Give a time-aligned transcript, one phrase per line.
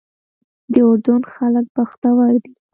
[0.73, 2.53] د اردن خلک بختور دي.